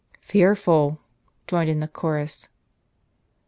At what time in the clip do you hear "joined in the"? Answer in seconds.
1.47-1.87